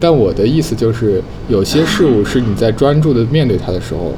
[0.00, 4.12] 但我的意思就是，有些事物是你在专注的面对它的时候，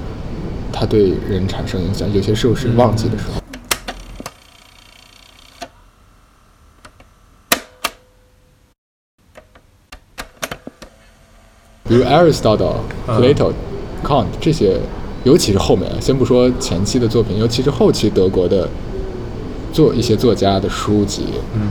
[0.70, 3.40] 它对人产生影响；有些事物是忘记的时候。
[11.84, 13.54] 比如 Aristotle、Plato、
[14.04, 14.78] Kant 这些，
[15.24, 18.68] 尤其是后面，先不说前期的作品，尤其是后期德国的
[19.72, 21.70] 作一些作家的书籍，嗯，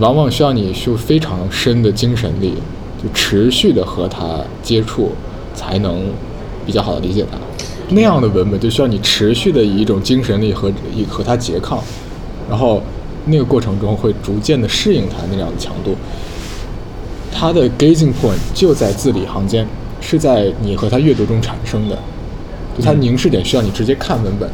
[0.00, 2.54] 往往需要你有非常深的精神力，
[3.02, 5.12] 就持续的和它接触，
[5.54, 6.04] 才能
[6.66, 7.38] 比较好的理解它。
[7.90, 11.82] 那样的文本就需要你持续的以一种精神力和以和它拮抗，
[12.48, 12.82] 然后
[13.26, 15.96] 那个过程中会逐渐的适应它那样的强度。
[17.32, 19.66] 它的 gazing point 就在字里行间，
[20.00, 21.98] 是在你和它阅读中产生的，
[22.76, 24.48] 就它凝视点需要你直接看文本，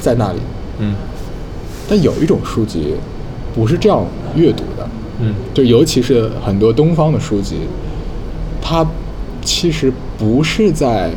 [0.00, 0.38] 在那里。
[0.78, 0.94] 嗯。
[1.88, 2.94] 但有一种书籍，
[3.54, 4.04] 不是这样
[4.34, 4.88] 阅读的。
[5.20, 5.34] 嗯。
[5.54, 7.56] 就尤其是很多东方的书籍，
[8.68, 8.84] 它
[9.44, 11.08] 其实不是在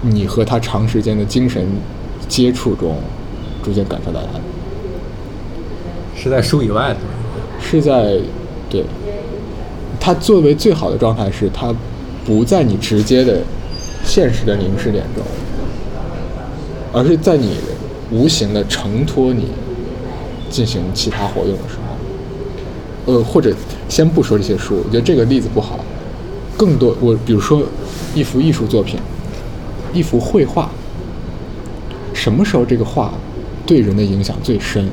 [0.00, 1.66] 你和他长时间的精神
[2.26, 2.96] 接触中
[3.62, 4.40] 逐渐感受到它，
[6.18, 6.96] 是在书以外的。
[7.60, 8.18] 是在，
[8.70, 8.82] 对。
[10.00, 11.74] 它作为最好的状态是，它
[12.24, 13.42] 不在你直接的
[14.02, 15.22] 现实的凝视点中，
[16.90, 17.58] 而是在你
[18.10, 19.48] 无形的承托你
[20.48, 23.12] 进行其他活动的时候。
[23.12, 23.54] 呃，或者
[23.90, 25.78] 先不说这些书，我觉得这个例子不好。
[26.56, 27.62] 更多，我比如说
[28.14, 28.98] 一幅艺术作品，
[29.92, 30.70] 一幅绘画，
[32.12, 33.12] 什么时候这个画
[33.66, 34.88] 对人的影响最深，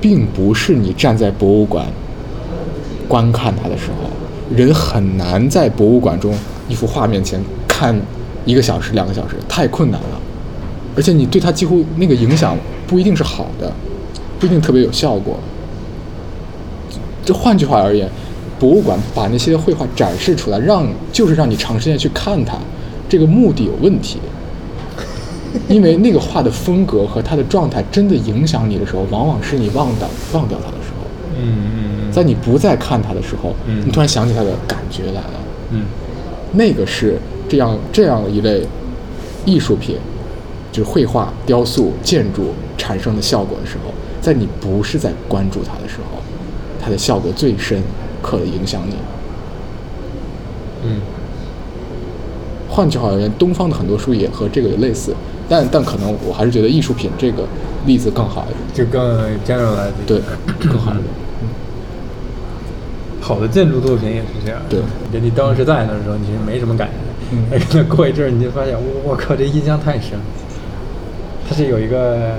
[0.00, 1.86] 并不是你站在博物馆。
[3.08, 4.08] 观看它的时候，
[4.56, 6.32] 人很难在博物馆中
[6.68, 7.94] 一幅画面前看
[8.44, 10.20] 一个小时、两个小时，太困难了。
[10.96, 13.72] 而且你对它几乎那个影响不一定是好的，
[14.38, 15.38] 不一定特别有效果。
[17.24, 18.08] 这换句话而言，
[18.60, 22.58] 博物馆把那些绘画展示出来，让就是让你长时间去看它，
[23.08, 24.18] 这个目的有问题。
[25.66, 31.06] 因为那个画的风格和它的状态真的影响你的时候，往往是你忘掉忘掉它的时候。
[31.40, 31.56] 嗯
[32.06, 32.12] 嗯。
[32.12, 35.40] 在你不再看它的时候，嗯，你突然想起它的感觉来了，
[35.70, 35.86] 嗯，
[36.52, 37.18] 那个是
[37.48, 38.62] 这样这样一类
[39.44, 39.96] 艺术品，
[40.70, 46.20] 就是绘画、雕塑、建筑产生的效果的时候，在你不是在关注它的时候，
[46.80, 47.80] 它的效果最深
[48.22, 48.94] 刻的影响你。
[50.84, 51.00] 嗯，
[52.68, 55.14] 换句话而言，东方的很多书也和这个有类似，
[55.48, 57.44] 但但可能我还是觉得艺术品这个
[57.86, 59.02] 例子更好一点，就更
[59.44, 60.20] generalized，对，
[60.60, 61.04] 更好一点。
[63.20, 64.60] 好的建筑作品也是这样。
[64.68, 64.80] 对，
[65.12, 66.94] 就你当时在那的时候，你其实没什么感觉。
[67.32, 67.60] 嗯。
[67.74, 70.24] 那过一阵儿，你就发现，我我靠，这印象太深了。
[71.46, 72.36] 它是有一个，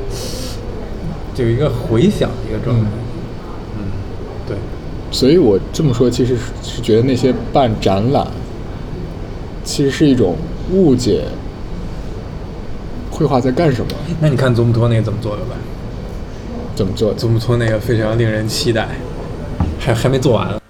[1.38, 2.84] 有一个回响的一个状态。
[2.84, 3.11] 嗯。
[5.12, 8.26] 所以我这么说，其实是觉得那些办展览，
[9.64, 10.36] 其实是一种
[10.72, 11.26] 误解。
[13.12, 13.92] 绘画在干什么？
[14.20, 15.56] 那你看祖母托那个怎么做的吧？
[16.74, 17.14] 怎么做？
[17.14, 18.88] 祖母托那个非常令人期待。
[19.80, 20.61] 还还没做完，